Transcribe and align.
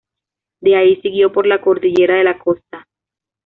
De 0.61 0.75
ahí 0.75 0.99
siguió 1.03 1.31
por 1.31 1.45
la 1.45 1.61
Cordillera 1.61 2.15
de 2.15 2.23
la 2.23 2.39
Costa. 2.39 2.87